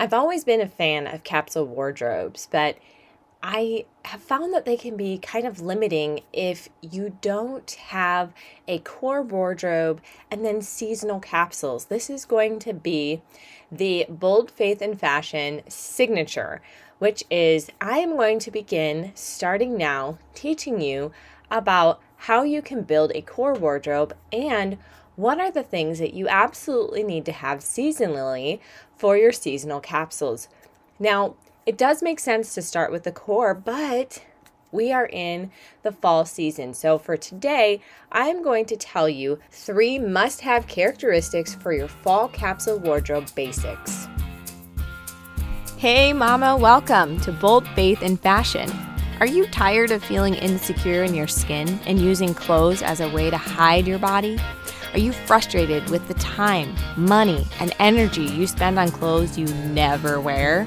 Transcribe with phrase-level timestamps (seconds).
[0.00, 2.76] I've always been a fan of capsule wardrobes, but
[3.42, 8.32] I have found that they can be kind of limiting if you don't have
[8.68, 10.00] a core wardrobe
[10.30, 11.86] and then seasonal capsules.
[11.86, 13.22] This is going to be
[13.72, 16.62] the Bold Faith and Fashion signature,
[17.00, 21.10] which is I am going to begin starting now teaching you
[21.50, 24.78] about how you can build a core wardrobe and
[25.18, 28.60] what are the things that you absolutely need to have seasonally
[28.96, 30.46] for your seasonal capsules.
[31.00, 31.34] Now,
[31.66, 34.22] it does make sense to start with the core, but
[34.70, 35.50] we are in
[35.82, 36.72] the fall season.
[36.72, 37.80] So for today,
[38.12, 44.06] I'm going to tell you three must have characteristics for your fall capsule wardrobe basics.
[45.78, 48.70] Hey, Mama, welcome to Bold Faith and Fashion.
[49.18, 53.30] Are you tired of feeling insecure in your skin and using clothes as a way
[53.30, 54.38] to hide your body?
[54.94, 60.18] Are you frustrated with the time, money, and energy you spend on clothes you never
[60.18, 60.64] wear?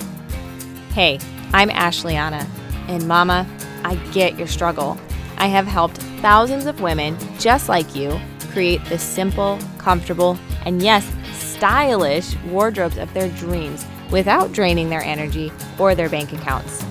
[0.94, 1.20] Hey,
[1.54, 2.48] I'm Ashleana,
[2.88, 3.48] and Mama,
[3.84, 4.96] I get your struggle.
[5.38, 11.12] I have helped thousands of women just like you create the simple, comfortable, and yes,
[11.34, 16.86] stylish wardrobes of their dreams without draining their energy or their bank accounts.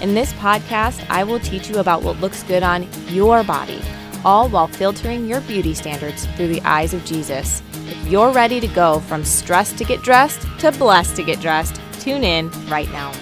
[0.00, 3.80] In this podcast, I will teach you about what looks good on your body
[4.24, 7.62] all while filtering your beauty standards through the eyes of Jesus.
[7.86, 11.80] If you're ready to go from stressed to get dressed to blessed to get dressed,
[12.00, 13.12] tune in right now.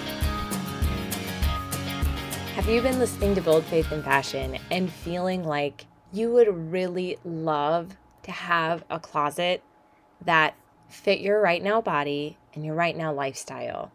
[2.55, 7.17] Have you been listening to Bold Faith and Fashion and feeling like you would really
[7.25, 9.61] love to have a closet
[10.23, 10.55] that
[10.87, 13.91] fit your right now body and your right now lifestyle?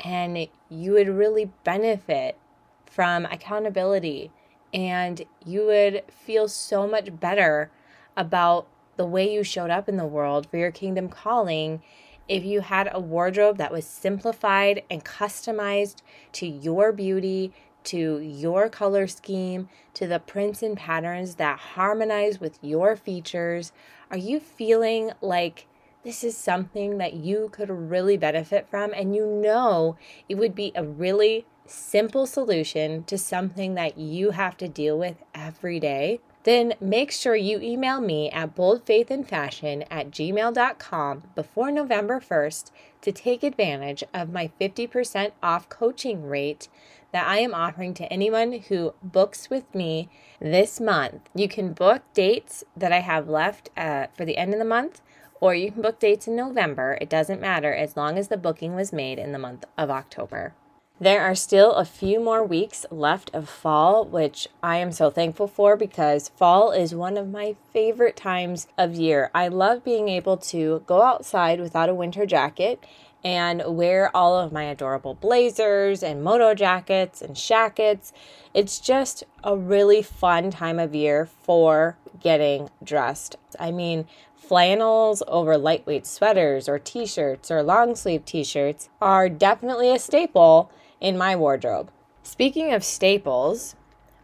[0.00, 2.38] And you would really benefit
[2.86, 4.30] from accountability
[4.76, 7.70] and you would feel so much better
[8.14, 11.82] about the way you showed up in the world for your kingdom calling
[12.28, 16.02] if you had a wardrobe that was simplified and customized
[16.32, 17.52] to your beauty,
[17.84, 23.72] to your color scheme, to the prints and patterns that harmonize with your features.
[24.10, 25.66] Are you feeling like
[26.04, 29.96] this is something that you could really benefit from and you know
[30.28, 35.16] it would be a really simple solution to something that you have to deal with
[35.34, 42.70] every day, then make sure you email me at boldfaithandfashion at gmail.com before November 1st
[43.02, 46.68] to take advantage of my 50% off coaching rate
[47.12, 50.08] that I am offering to anyone who books with me
[50.40, 51.28] this month.
[51.34, 55.00] You can book dates that I have left uh, for the end of the month,
[55.40, 56.98] or you can book dates in November.
[57.00, 60.54] It doesn't matter as long as the booking was made in the month of October.
[60.98, 65.46] There are still a few more weeks left of fall, which I am so thankful
[65.46, 69.30] for because fall is one of my favorite times of year.
[69.34, 72.82] I love being able to go outside without a winter jacket
[73.22, 78.14] and wear all of my adorable blazers and moto jackets and shackets.
[78.54, 83.36] It's just a really fun time of year for getting dressed.
[83.60, 89.28] I mean, flannels over lightweight sweaters or t shirts or long sleeve t shirts are
[89.28, 90.70] definitely a staple
[91.00, 91.90] in my wardrobe.
[92.22, 93.76] Speaking of staples,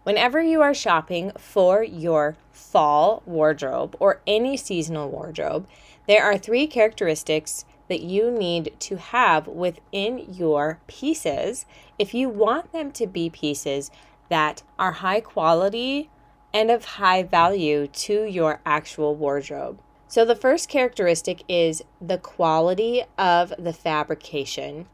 [0.02, 5.66] whenever you are shopping for your fall wardrobe or any seasonal wardrobe,
[6.06, 11.66] there are three characteristics that you need to have within your pieces
[11.98, 13.90] if you want them to be pieces
[14.28, 16.08] that are high quality
[16.54, 19.78] and of high value to your actual wardrobe.
[20.08, 24.86] So, the first characteristic is the quality of the fabrication.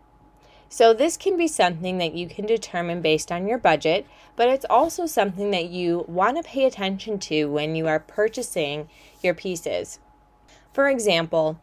[0.70, 4.06] So, this can be something that you can determine based on your budget,
[4.36, 8.88] but it's also something that you want to pay attention to when you are purchasing
[9.22, 9.98] your pieces.
[10.72, 11.58] For example,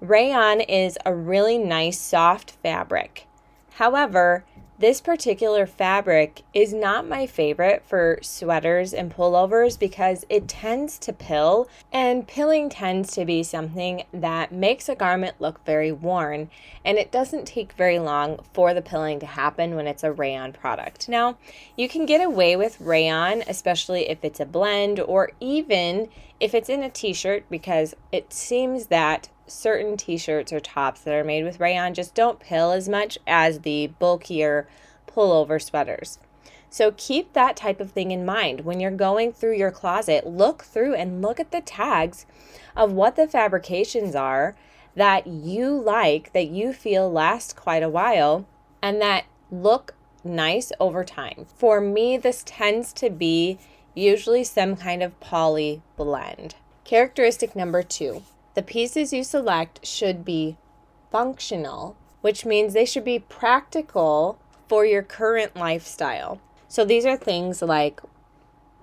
[0.00, 3.26] rayon is a really nice soft fabric.
[3.76, 4.46] However,
[4.78, 11.12] this particular fabric is not my favorite for sweaters and pullovers because it tends to
[11.12, 16.48] pill, and pilling tends to be something that makes a garment look very worn,
[16.86, 20.54] and it doesn't take very long for the pilling to happen when it's a rayon
[20.54, 21.06] product.
[21.06, 21.36] Now,
[21.76, 26.08] you can get away with rayon, especially if it's a blend or even
[26.40, 31.14] if it's in a t shirt, because it seems that certain t-shirts or tops that
[31.14, 34.68] are made with rayon just don't pill as much as the bulkier
[35.06, 36.18] pullover sweaters.
[36.68, 40.26] So keep that type of thing in mind when you're going through your closet.
[40.26, 42.26] Look through and look at the tags
[42.76, 44.56] of what the fabrications are
[44.94, 48.46] that you like, that you feel last quite a while,
[48.82, 49.94] and that look
[50.24, 51.46] nice over time.
[51.56, 53.58] For me, this tends to be
[53.94, 56.56] usually some kind of poly blend.
[56.84, 58.22] Characteristic number two
[58.56, 60.56] the pieces you select should be
[61.12, 64.36] functional which means they should be practical
[64.66, 66.40] for your current lifestyle.
[66.66, 68.00] So these are things like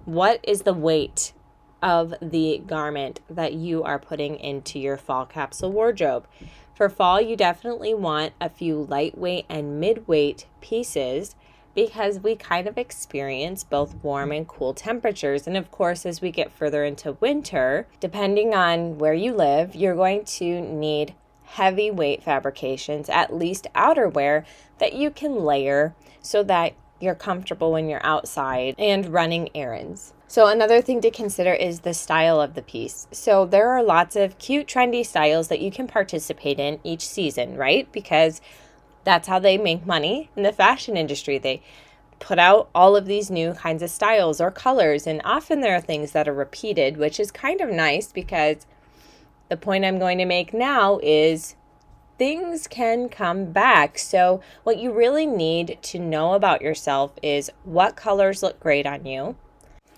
[0.05, 1.33] what is the weight
[1.81, 6.25] of the garment that you are putting into your fall capsule wardrobe?
[6.73, 11.35] For fall, you definitely want a few lightweight and midweight pieces
[11.75, 15.47] because we kind of experience both warm and cool temperatures.
[15.47, 19.95] And of course, as we get further into winter, depending on where you live, you're
[19.95, 21.15] going to need
[21.45, 24.45] heavyweight fabrications, at least outerwear,
[24.79, 30.13] that you can layer so that you're comfortable when you're outside and running errands.
[30.27, 33.07] So, another thing to consider is the style of the piece.
[33.11, 37.55] So, there are lots of cute, trendy styles that you can participate in each season,
[37.55, 37.91] right?
[37.91, 38.41] Because
[39.03, 41.37] that's how they make money in the fashion industry.
[41.37, 41.61] They
[42.19, 45.81] put out all of these new kinds of styles or colors, and often there are
[45.81, 48.65] things that are repeated, which is kind of nice because
[49.49, 51.55] the point I'm going to make now is
[52.17, 53.97] things can come back.
[53.97, 59.05] So, what you really need to know about yourself is what colors look great on
[59.05, 59.35] you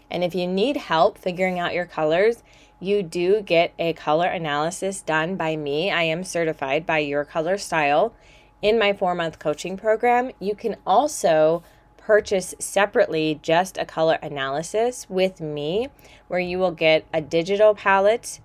[0.09, 2.43] and if you need help figuring out your colors,
[2.79, 5.91] you do get a color analysis done by me.
[5.91, 8.13] I am certified by Your Color Style
[8.65, 10.31] in my four month coaching program.
[10.39, 11.61] You can also
[11.97, 15.89] purchase separately just a color analysis with me,
[16.29, 18.39] where you will get a digital palette.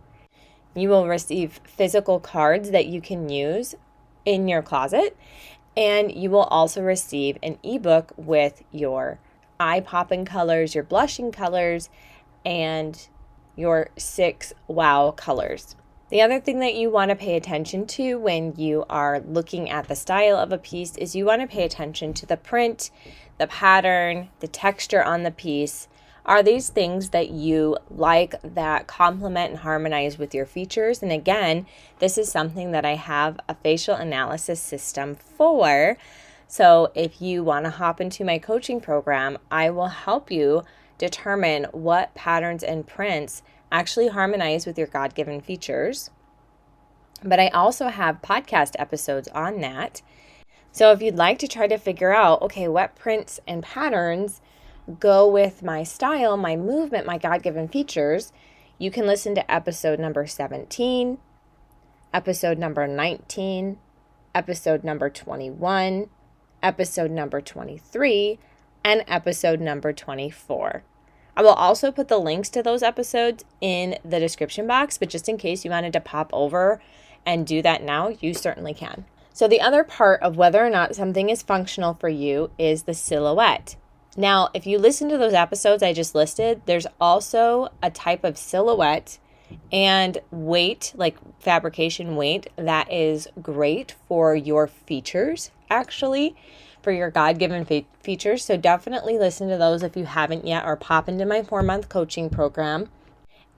[0.75, 3.75] You will receive physical cards that you can use
[4.27, 5.17] in your closet,
[5.75, 9.19] and you will also receive an ebook with your
[9.59, 11.89] eye popping colors, your blushing colors,
[12.45, 13.09] and
[13.57, 15.77] your six wow colors.
[16.11, 19.87] The other thing that you want to pay attention to when you are looking at
[19.87, 22.91] the style of a piece is you want to pay attention to the print,
[23.39, 25.87] the pattern, the texture on the piece.
[26.27, 31.01] Are these things that you like that complement and harmonize with your features?
[31.01, 31.67] And again,
[32.01, 35.97] this is something that I have a facial analysis system for
[36.53, 40.65] so, if you want to hop into my coaching program, I will help you
[40.99, 46.11] determine what patterns and prints actually harmonize with your God given features.
[47.23, 50.03] But I also have podcast episodes on that.
[50.73, 54.41] So, if you'd like to try to figure out, okay, what prints and patterns
[54.99, 58.33] go with my style, my movement, my God given features,
[58.79, 61.19] you can listen to episode number 17,
[62.15, 63.79] episode number 19,
[64.35, 66.09] episode number 21
[66.63, 68.39] episode number 23,
[68.85, 70.83] and episode number 24.
[71.37, 75.29] I will also put the links to those episodes in the description box, but just
[75.29, 76.81] in case you wanted to pop over
[77.25, 79.05] and do that now, you certainly can.
[79.33, 82.95] So, the other part of whether or not something is functional for you is the
[82.95, 83.77] silhouette.
[84.17, 88.37] Now, if you listen to those episodes I just listed, there's also a type of
[88.37, 89.19] silhouette
[89.73, 96.37] and weight, like fabrication weight, that is great for your features, actually,
[96.83, 98.45] for your God given fe- features.
[98.45, 101.89] So definitely listen to those if you haven't yet, or pop into my four month
[101.89, 102.89] coaching program.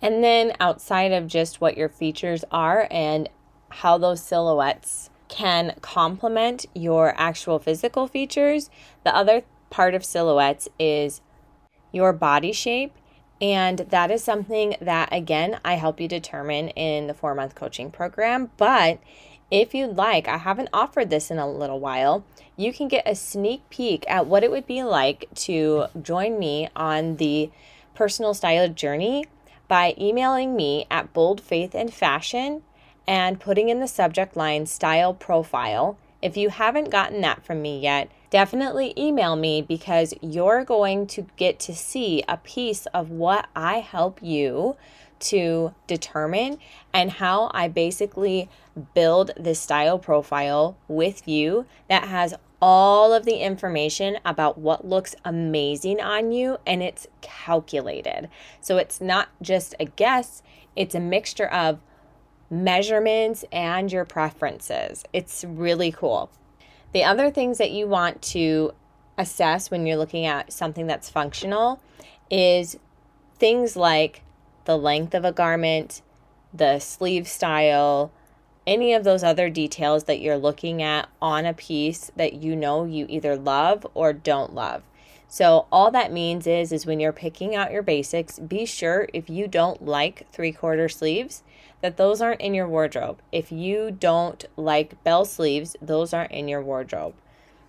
[0.00, 3.28] And then outside of just what your features are and
[3.70, 8.68] how those silhouettes can complement your actual physical features,
[9.04, 11.20] the other part of silhouettes is
[11.92, 12.94] your body shape
[13.42, 17.90] and that is something that, again, I help you determine in the four month coaching
[17.90, 18.52] program.
[18.56, 19.00] But
[19.52, 22.24] if you'd like, I haven't offered this in a little while,
[22.56, 26.70] you can get a sneak peek at what it would be like to join me
[26.74, 27.50] on the
[27.94, 29.26] personal style journey
[29.68, 32.62] by emailing me at Bold Faith and Fashion
[33.06, 35.98] and putting in the subject line style profile.
[36.22, 41.26] If you haven't gotten that from me yet, definitely email me because you're going to
[41.36, 44.76] get to see a piece of what I help you
[45.22, 46.58] to determine
[46.92, 48.48] and how I basically
[48.94, 55.14] build this style profile with you that has all of the information about what looks
[55.24, 58.28] amazing on you and it's calculated.
[58.60, 60.42] So it's not just a guess,
[60.76, 61.80] it's a mixture of
[62.50, 65.04] measurements and your preferences.
[65.12, 66.30] It's really cool.
[66.92, 68.72] The other things that you want to
[69.18, 71.80] assess when you're looking at something that's functional
[72.30, 72.78] is
[73.38, 74.22] things like
[74.64, 76.02] the length of a garment,
[76.52, 78.12] the sleeve style,
[78.66, 82.84] any of those other details that you're looking at on a piece that you know
[82.84, 84.82] you either love or don't love.
[85.28, 89.30] So all that means is is when you're picking out your basics, be sure if
[89.30, 91.42] you don't like three-quarter sleeves
[91.80, 93.20] that those aren't in your wardrobe.
[93.32, 97.14] If you don't like bell sleeves, those aren't in your wardrobe.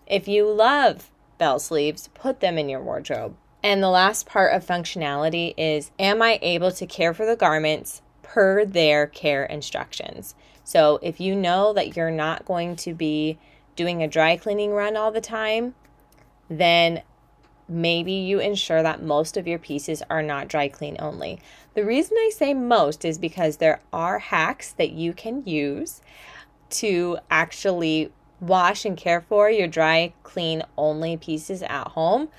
[0.05, 3.35] If you love bell sleeves, put them in your wardrobe.
[3.63, 8.01] And the last part of functionality is Am I able to care for the garments
[8.21, 10.35] per their care instructions?
[10.65, 13.39] So if you know that you're not going to be
[13.75, 15.75] doing a dry cleaning run all the time,
[16.49, 17.01] then
[17.67, 21.39] maybe you ensure that most of your pieces are not dry clean only.
[21.73, 26.01] The reason I say most is because there are hacks that you can use
[26.71, 32.29] to actually wash and care for your dry clean only pieces at home,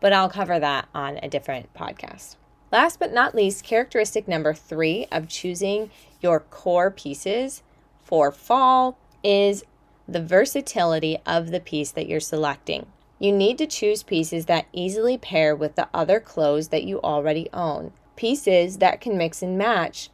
[0.00, 2.36] but I'll cover that on a different podcast.
[2.72, 5.90] Last but not least, characteristic number three of choosing
[6.20, 7.62] your core pieces
[8.02, 9.64] for fall is
[10.08, 12.86] the versatility of the piece that you're selecting.
[13.18, 17.48] You need to choose pieces that easily pair with the other clothes that you already
[17.52, 17.92] own.
[18.16, 20.10] Pieces that can mix and match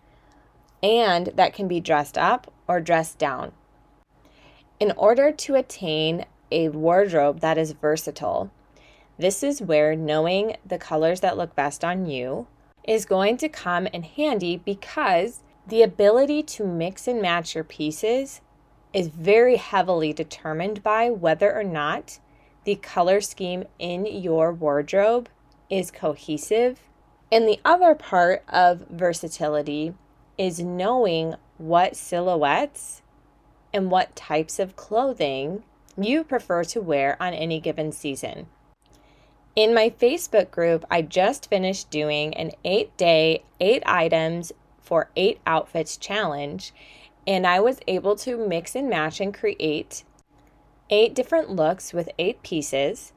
[0.83, 3.52] and that can be dressed up or dressed down.
[4.78, 8.50] In order to attain a wardrobe that is versatile,
[9.18, 12.46] this is where knowing the colors that look best on you
[12.85, 18.40] is going to come in handy because the ability to mix and match your pieces
[18.92, 22.18] is very heavily determined by whether or not
[22.64, 25.28] the color scheme in your wardrobe
[25.68, 26.80] is cohesive.
[27.30, 29.94] And the other part of versatility
[30.38, 33.02] is knowing what silhouettes
[33.73, 35.64] and what types of clothing
[35.99, 38.46] you prefer to wear on any given season.
[39.56, 45.40] In my Facebook group, I just finished doing an eight day, eight items for eight
[45.46, 46.75] outfits challenge,
[47.26, 50.04] and I was able to mix and match and create
[50.90, 53.14] eight different looks with eight pieces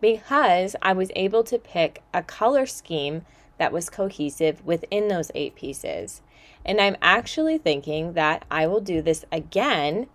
[0.00, 3.22] because I was able to pick a color scheme
[3.58, 6.22] that was cohesive within those eight pieces.
[6.64, 10.06] And I'm actually thinking that I will do this again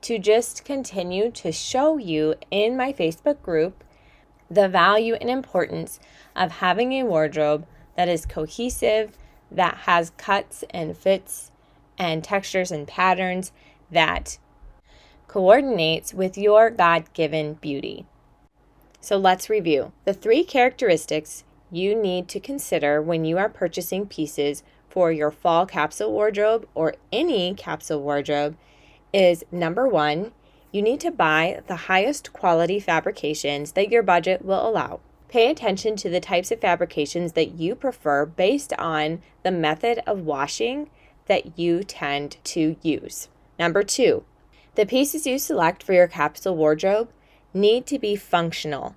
[0.00, 3.84] to just continue to show you in my Facebook group
[4.50, 6.00] the value and importance
[6.34, 9.16] of having a wardrobe that is cohesive,
[9.50, 11.50] that has cuts and fits
[11.98, 13.52] and textures and patterns
[13.90, 14.38] that
[15.26, 18.06] coordinates with your God given beauty.
[19.00, 24.62] So let's review the three characteristics you need to consider when you are purchasing pieces
[24.88, 28.56] for your fall capsule wardrobe or any capsule wardrobe
[29.12, 30.32] is number one,
[30.70, 35.00] you need to buy the highest quality fabrications that your budget will allow.
[35.28, 40.20] Pay attention to the types of fabrications that you prefer based on the method of
[40.20, 40.90] washing
[41.26, 43.28] that you tend to use.
[43.58, 44.24] Number two,
[44.74, 47.10] the pieces you select for your capsule wardrobe
[47.52, 48.94] need to be functional.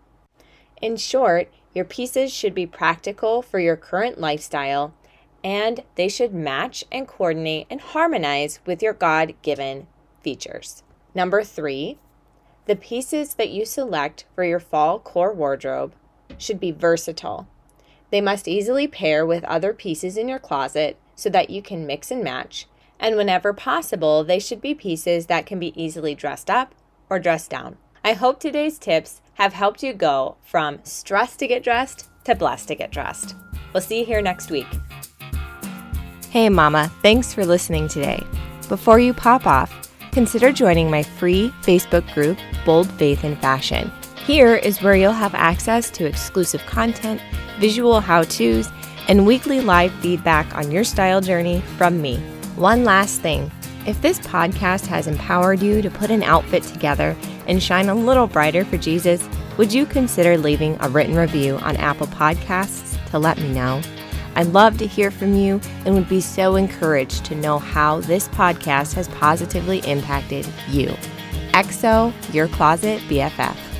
[0.81, 4.93] In short, your pieces should be practical for your current lifestyle
[5.43, 9.87] and they should match and coordinate and harmonize with your God given
[10.21, 10.83] features.
[11.13, 11.97] Number three,
[12.65, 15.93] the pieces that you select for your fall core wardrobe
[16.37, 17.47] should be versatile.
[18.09, 22.11] They must easily pair with other pieces in your closet so that you can mix
[22.11, 22.67] and match
[23.01, 26.75] and whenever possible, they should be pieces that can be easily dressed up
[27.09, 27.77] or dressed down.
[28.05, 32.67] I hope today's tips have helped you go from stressed to get dressed to blessed
[32.67, 33.35] to get dressed.
[33.73, 34.67] We'll see you here next week.
[36.29, 38.23] Hey, Mama, thanks for listening today.
[38.69, 43.91] Before you pop off, consider joining my free Facebook group, Bold Faith and Fashion.
[44.25, 47.21] Here is where you'll have access to exclusive content,
[47.59, 48.69] visual how to's,
[49.07, 52.17] and weekly live feedback on your style journey from me.
[52.55, 53.51] One last thing
[53.87, 58.27] if this podcast has empowered you to put an outfit together and shine a little
[58.27, 59.27] brighter for Jesus,
[59.57, 63.81] would you consider leaving a written review on Apple Podcasts to let me know?
[64.35, 68.27] I'd love to hear from you and would be so encouraged to know how this
[68.29, 70.95] podcast has positively impacted you.
[71.53, 73.70] EXO, your closet BFF.